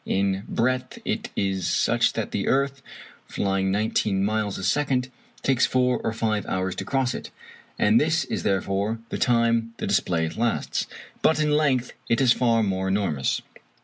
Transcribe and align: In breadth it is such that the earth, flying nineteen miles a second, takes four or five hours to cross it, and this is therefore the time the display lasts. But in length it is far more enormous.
In 0.03 0.45
breadth 0.49 0.97
it 1.05 1.29
is 1.35 1.69
such 1.69 2.13
that 2.13 2.31
the 2.31 2.47
earth, 2.47 2.81
flying 3.27 3.69
nineteen 3.71 4.25
miles 4.25 4.57
a 4.57 4.63
second, 4.63 5.11
takes 5.43 5.67
four 5.67 5.99
or 6.03 6.11
five 6.11 6.43
hours 6.47 6.73
to 6.77 6.85
cross 6.85 7.13
it, 7.13 7.29
and 7.77 8.01
this 8.01 8.25
is 8.25 8.41
therefore 8.41 8.97
the 9.09 9.19
time 9.19 9.75
the 9.77 9.85
display 9.85 10.27
lasts. 10.27 10.87
But 11.21 11.39
in 11.39 11.55
length 11.55 11.93
it 12.09 12.19
is 12.19 12.33
far 12.33 12.63
more 12.63 12.87
enormous. 12.87 13.43